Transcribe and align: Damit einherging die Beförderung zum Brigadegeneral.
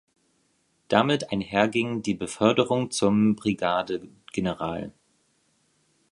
Damit 0.87 1.31
einherging 1.31 2.01
die 2.01 2.15
Beförderung 2.15 2.89
zum 2.89 3.35
Brigadegeneral. 3.35 4.91